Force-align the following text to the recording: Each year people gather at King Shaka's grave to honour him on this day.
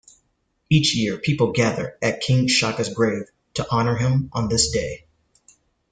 Each 0.67 0.95
year 0.95 1.19
people 1.19 1.51
gather 1.51 1.95
at 2.01 2.21
King 2.21 2.47
Shaka's 2.47 2.89
grave 2.91 3.27
to 3.53 3.69
honour 3.69 3.97
him 3.97 4.31
on 4.33 4.49
this 4.49 4.71
day. 4.71 5.05